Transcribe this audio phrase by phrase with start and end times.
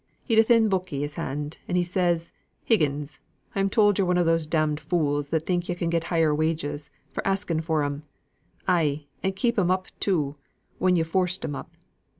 [0.23, 2.31] He'd a thin book i' his hand, and says
[2.63, 3.19] he, 'Higgins,
[3.53, 6.89] I'm told you're one o' those damned fools that think you can get higher wages
[7.11, 8.01] for asking for 'em;
[8.67, 10.37] ay, and keep 'em up too,
[10.79, 11.71] when you've forced 'em up.